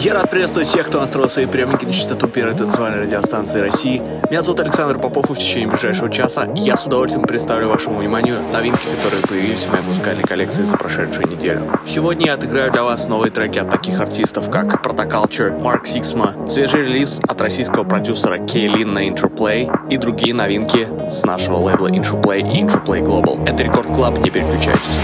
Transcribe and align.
Я 0.00 0.14
рад 0.14 0.30
приветствовать 0.30 0.66
всех, 0.66 0.86
кто 0.86 0.98
настроил 0.98 1.28
свои 1.28 1.44
приемники 1.44 1.84
на 1.84 1.92
частоту 1.92 2.26
первой 2.26 2.56
танцевальной 2.56 3.02
радиостанции 3.02 3.60
России. 3.60 4.00
Меня 4.30 4.40
зовут 4.40 4.60
Александр 4.60 4.98
Попов, 4.98 5.28
и 5.28 5.34
в 5.34 5.36
течение 5.36 5.68
ближайшего 5.68 6.10
часа 6.10 6.48
я 6.54 6.78
с 6.78 6.86
удовольствием 6.86 7.26
представлю 7.26 7.68
вашему 7.68 7.98
вниманию 7.98 8.36
новинки, 8.50 8.86
которые 8.96 9.22
появились 9.22 9.64
в 9.64 9.70
моей 9.70 9.84
музыкальной 9.84 10.22
коллекции 10.22 10.62
за 10.62 10.78
прошедшую 10.78 11.28
неделю. 11.28 11.64
Сегодня 11.84 12.28
я 12.28 12.34
отыграю 12.34 12.72
для 12.72 12.82
вас 12.82 13.08
новые 13.08 13.30
треки 13.30 13.58
от 13.58 13.68
таких 13.68 14.00
артистов, 14.00 14.48
как 14.48 14.82
Protoculture, 14.82 15.60
Mark 15.60 15.82
Sixma, 15.84 16.48
свежий 16.48 16.80
релиз 16.80 17.20
от 17.28 17.38
российского 17.38 17.84
продюсера 17.84 18.38
Кейлин 18.38 18.94
на 18.94 19.06
Interplay 19.06 19.70
и 19.90 19.98
другие 19.98 20.32
новинки 20.32 20.88
с 21.10 21.24
нашего 21.24 21.58
лейбла 21.58 21.88
Interplay 21.88 22.40
и 22.40 22.62
Interplay 22.62 23.04
Global. 23.04 23.46
Это 23.46 23.64
Record 23.64 23.88
Club, 23.88 24.16
не 24.20 24.30
переключайтесь. 24.30 24.98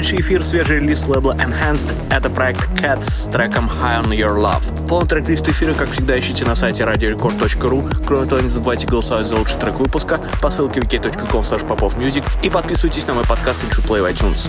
Сегодняшний 0.00 0.20
эфир 0.22 0.42
свежий 0.42 0.76
релиз 0.80 1.08
лейбла 1.08 1.34
Enhanced. 1.34 1.92
Это 2.08 2.30
проект 2.30 2.66
Cats 2.70 3.02
с 3.02 3.24
треком 3.26 3.68
High 3.68 4.02
on 4.02 4.08
Your 4.16 4.34
Love. 4.34 4.88
Полный 4.88 5.06
трек-лист 5.06 5.46
эфира, 5.46 5.74
как 5.74 5.90
всегда, 5.90 6.18
ищите 6.18 6.46
на 6.46 6.56
сайте 6.56 6.84
radiorecord.ru. 6.84 8.06
Кроме 8.06 8.26
того, 8.26 8.40
не 8.40 8.48
забывайте 8.48 8.86
голосовать 8.86 9.26
за 9.26 9.36
лучший 9.36 9.58
трек 9.58 9.78
выпуска 9.78 10.18
по 10.40 10.48
ссылке 10.48 10.80
wiki.com 10.80 11.42
popofmusic 11.42 12.24
и 12.42 12.48
подписывайтесь 12.48 13.06
на 13.08 13.12
мой 13.12 13.24
подкаст 13.26 13.62
Intro 13.62 13.86
Play 13.86 14.00
в 14.00 14.06
iTunes. 14.10 14.48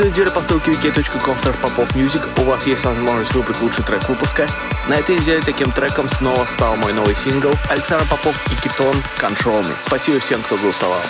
Каждую 0.00 0.14
неделю 0.14 0.30
по 0.30 0.42
ссылке 0.42 0.70
wiki.com 0.70 1.36
Music 1.94 2.26
у 2.40 2.44
вас 2.44 2.66
есть 2.66 2.86
возможность 2.86 3.34
выбрать 3.34 3.60
лучший 3.60 3.84
трек 3.84 4.08
выпуска. 4.08 4.48
На 4.88 4.94
этой 4.94 5.18
неделе 5.18 5.42
таким 5.44 5.70
треком 5.72 6.08
снова 6.08 6.46
стал 6.46 6.74
мой 6.76 6.94
новый 6.94 7.14
сингл 7.14 7.50
Александр 7.68 8.06
Попов 8.08 8.34
и 8.50 8.54
Китон 8.66 8.96
Control 9.18 9.62
Me. 9.62 9.74
Спасибо 9.82 10.18
всем, 10.18 10.40
кто 10.40 10.56
голосовал. 10.56 11.02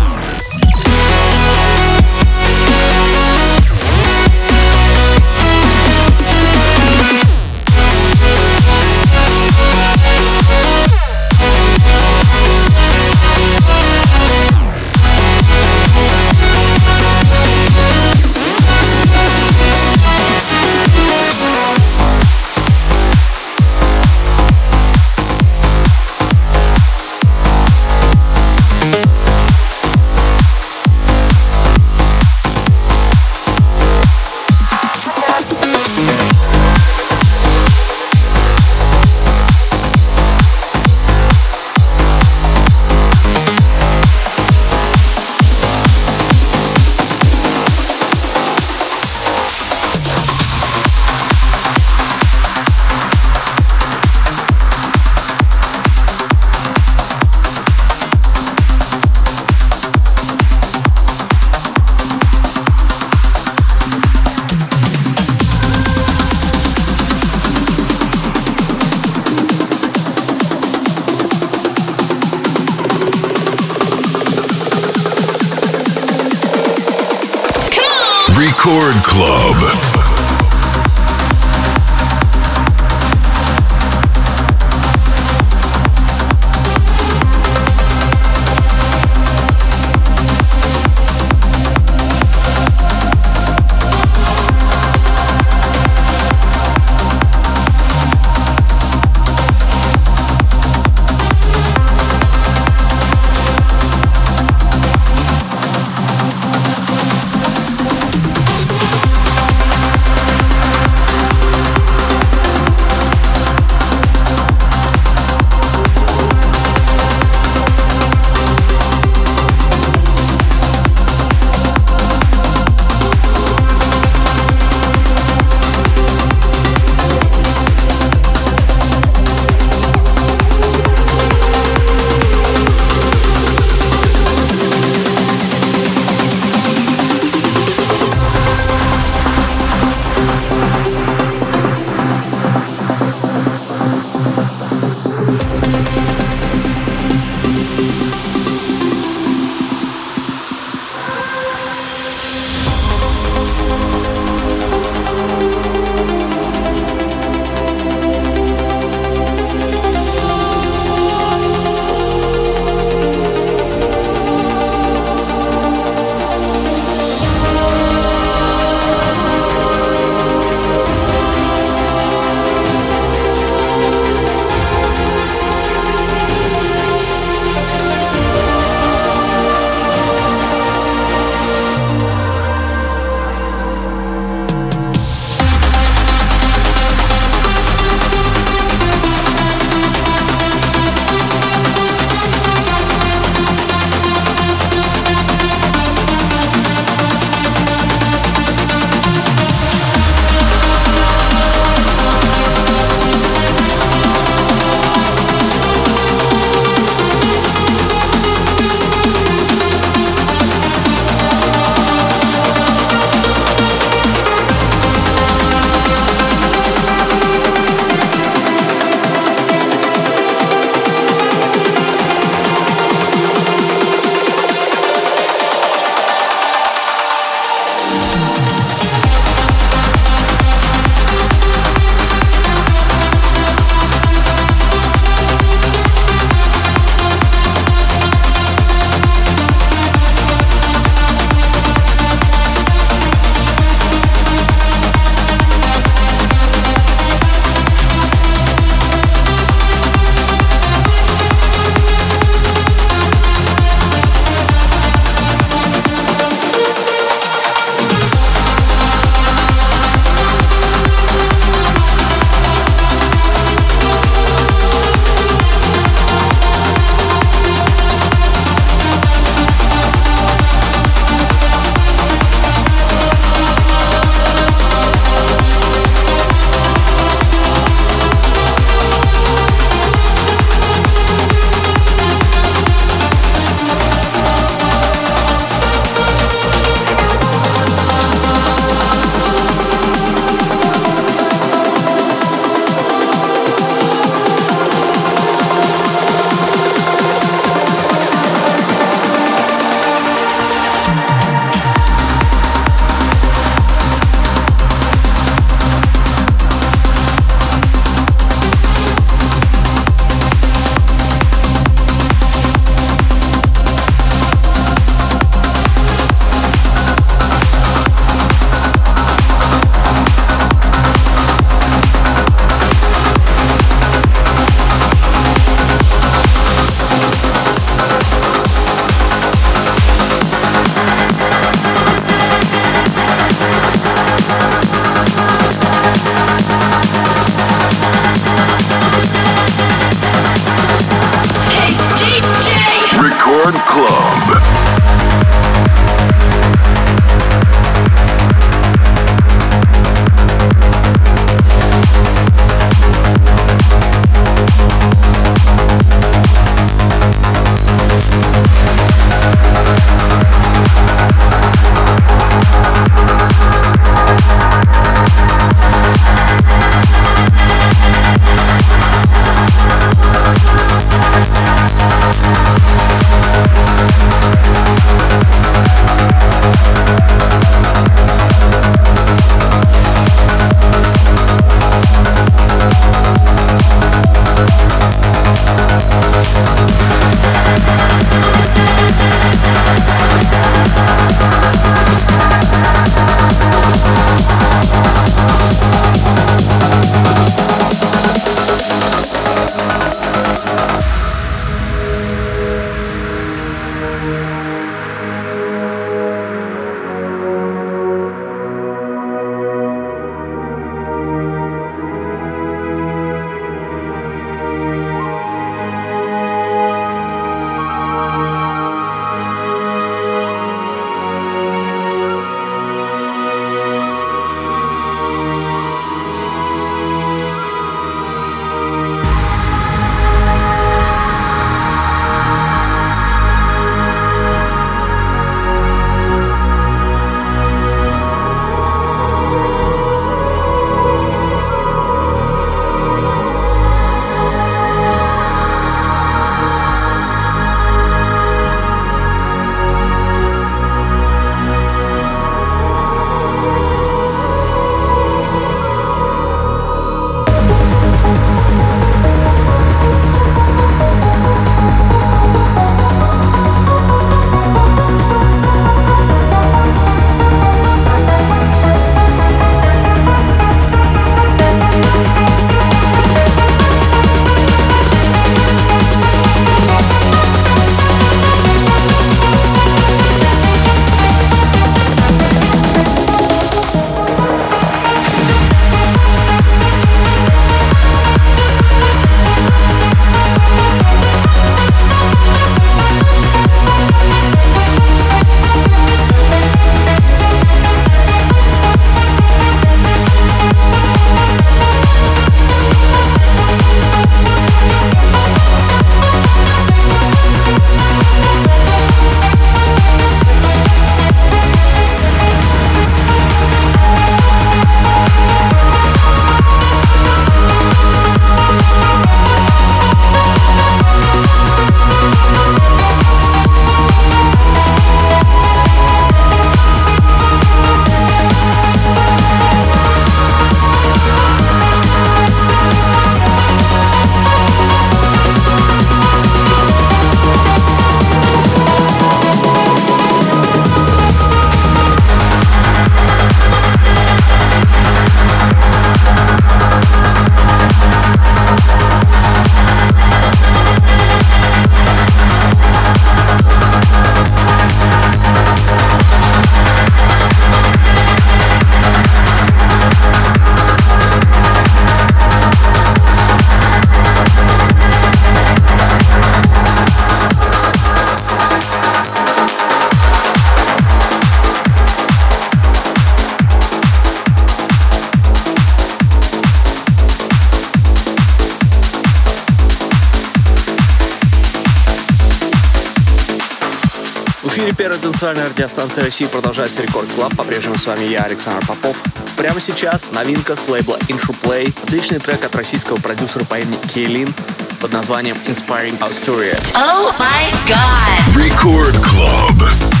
Танцевальной 585.21 585.51
радиостанции 585.51 586.01
России 586.01 586.25
продолжается 586.25 586.81
Record 586.81 587.07
Club. 587.13 587.35
По-прежнему 587.35 587.75
с 587.75 587.85
вами 587.85 588.05
я, 588.05 588.23
Александр 588.23 588.65
Попов. 588.65 589.03
Прямо 589.37 589.59
сейчас 589.59 590.11
новинка 590.11 590.55
с 590.55 590.67
лейбла 590.67 590.97
Interplay. 591.09 591.71
Отличный 591.83 592.17
трек 592.17 592.43
от 592.43 592.55
российского 592.55 592.95
продюсера 592.97 593.45
по 593.45 593.59
имени 593.59 593.77
Кейлин 593.93 594.33
под 594.79 594.93
названием 594.93 595.37
Inspiring 595.45 595.99
Asturias. 595.99 596.73
Oh 596.73 597.13
my 597.19 597.53
god! 597.67 598.35
Record. 598.35 598.95
Club. 599.03 600.00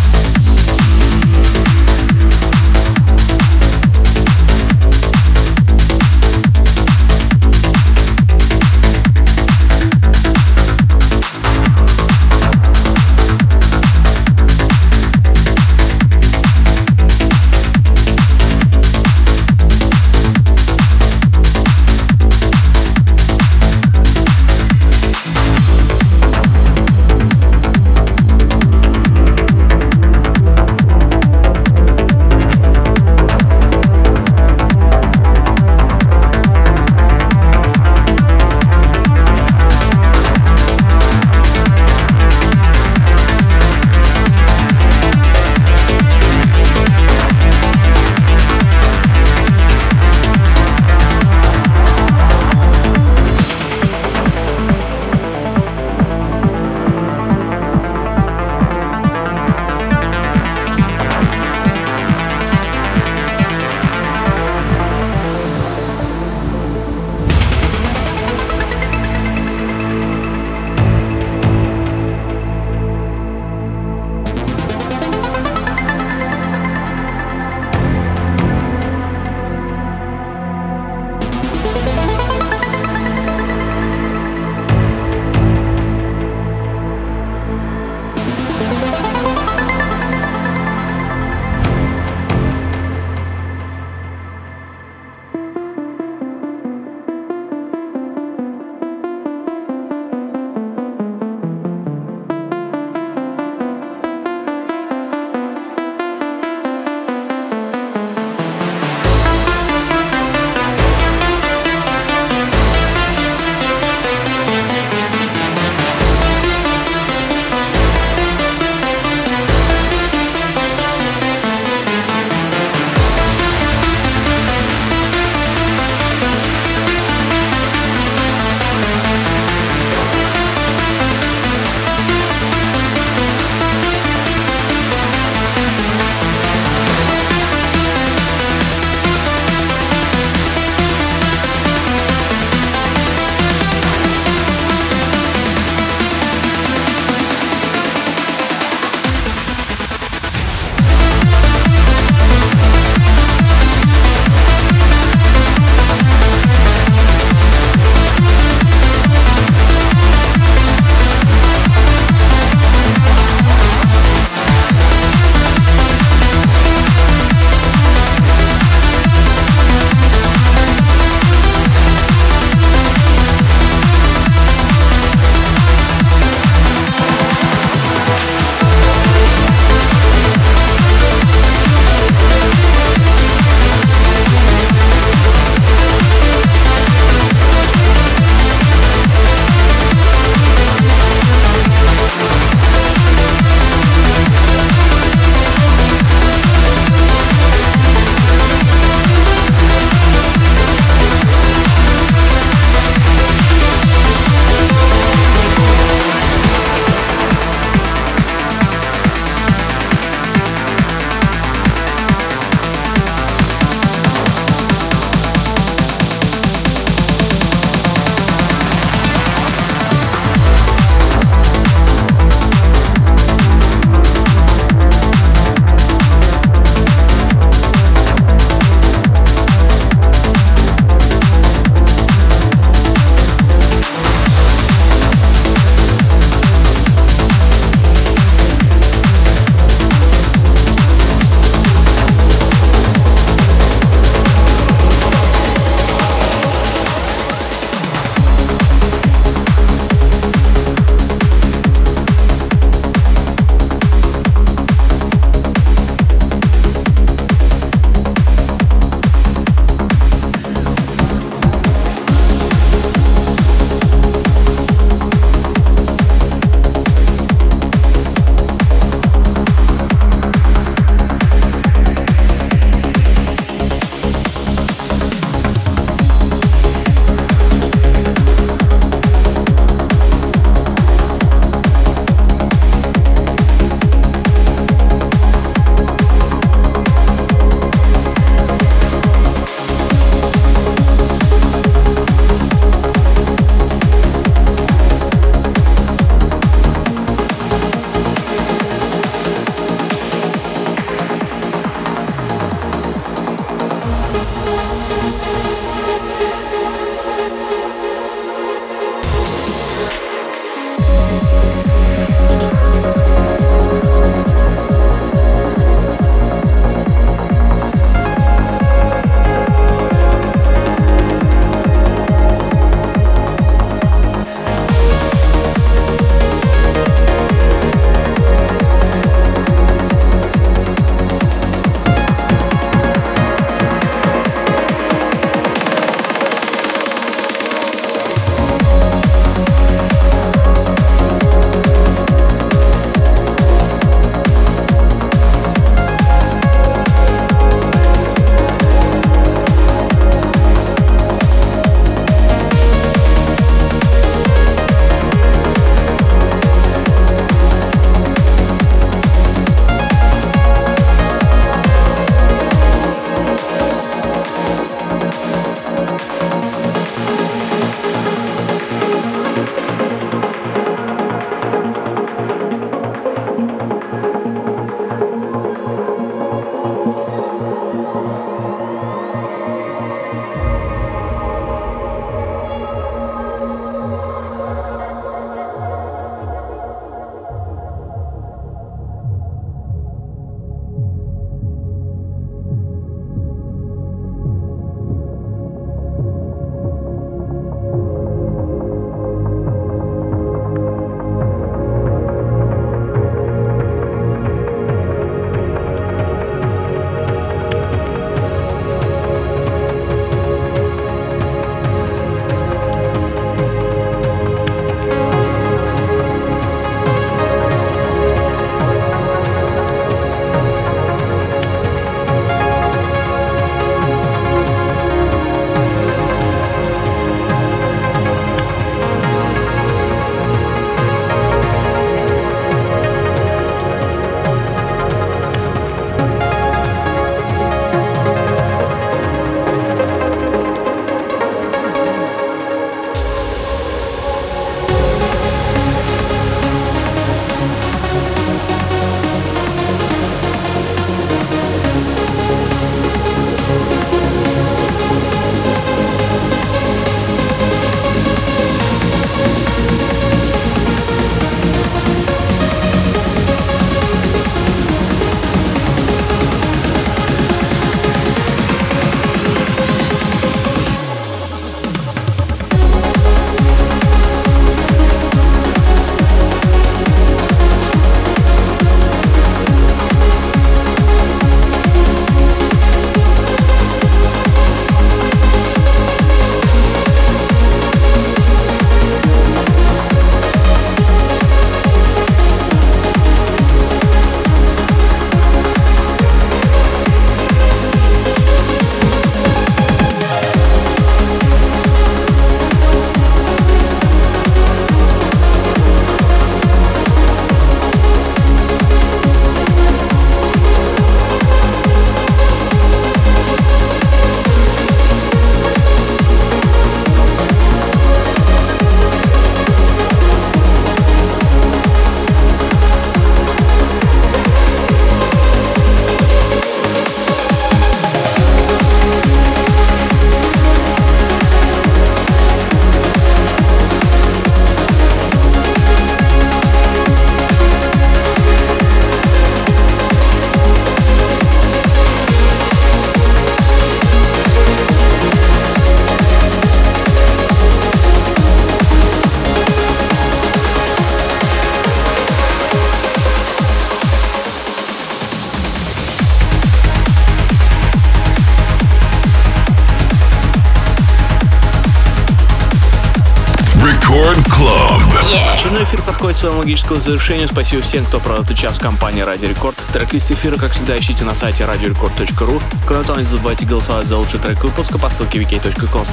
Своему 566.21 566.39
логическому 566.39 566.79
завершению. 566.79 567.27
Спасибо 567.27 567.63
всем, 567.63 567.83
кто 567.83 567.99
провел 567.99 568.21
этот 568.21 568.37
час 568.37 568.57
в 568.57 568.61
компании 568.61 569.01
Радио 569.01 569.27
Рекорд. 569.27 569.55
Трек-лист 569.73 570.11
эфира, 570.11 570.37
как 570.37 570.51
всегда, 570.51 570.77
ищите 570.77 571.03
на 571.03 571.15
сайте 571.15 571.43
radiorecord.ru. 571.45 572.39
Кроме 572.67 572.83
того, 572.83 572.99
не 572.99 573.05
забывайте 573.05 573.47
голосовать 573.47 573.87
за 573.87 573.97
лучший 573.97 574.19
трек 574.19 574.43
выпуска 574.43 574.77
по 574.77 574.91
ссылке 574.91 575.17
wiki.com 575.17 575.83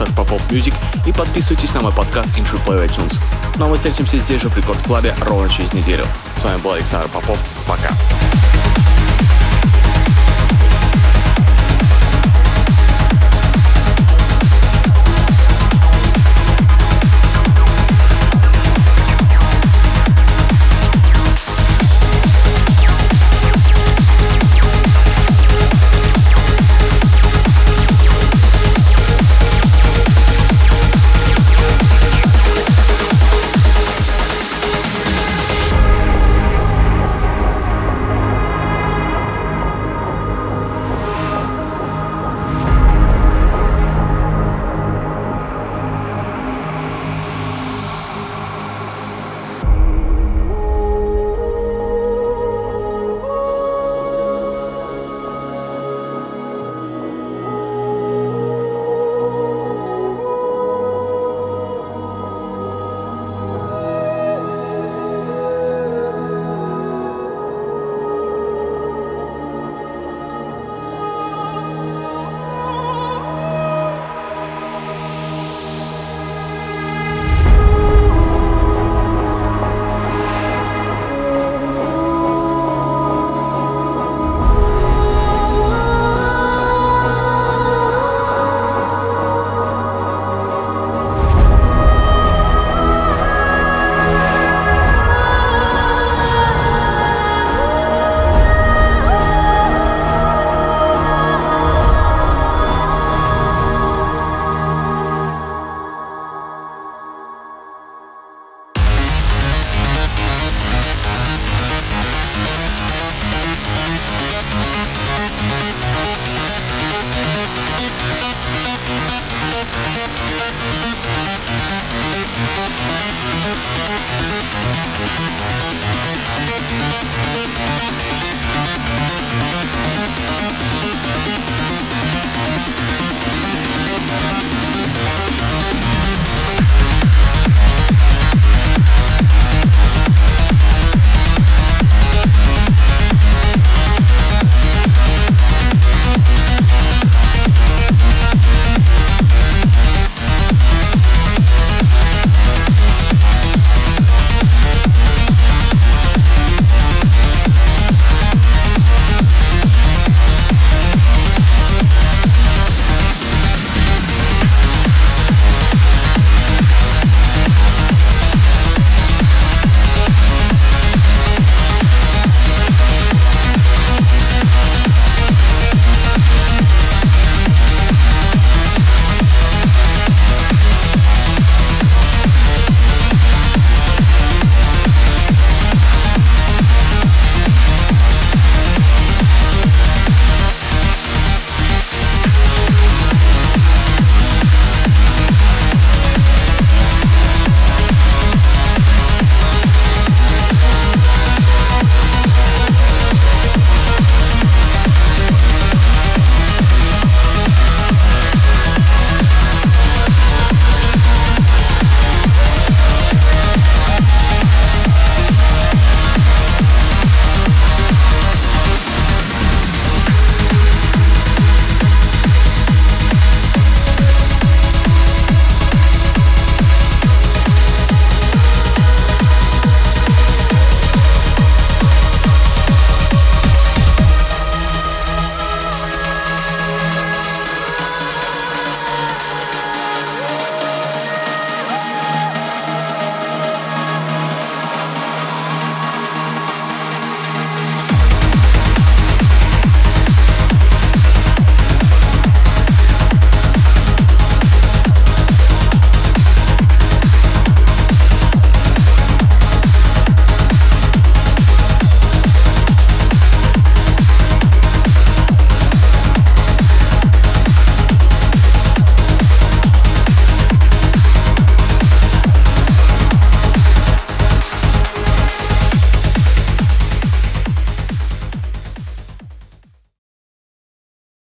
Music 0.50 0.74
и 1.06 1.12
подписывайтесь 1.12 1.72
на 1.72 1.80
мой 1.80 1.92
подкаст 1.92 2.28
Intro 2.36 2.62
Play 2.66 2.86
iTunes. 2.86 3.18
Ну 3.56 3.64
а 3.64 3.68
мы 3.68 3.76
встретимся 3.76 4.18
здесь 4.18 4.42
же 4.42 4.50
в 4.50 4.56
Рекорд 4.56 4.78
Клабе 4.82 5.14
ровно 5.22 5.48
через 5.48 5.72
неделю. 5.72 6.06
С 6.36 6.44
вами 6.44 6.60
был 6.60 6.72
Александр 6.72 7.08
Попов. 7.08 7.38
Пока. 7.66 7.88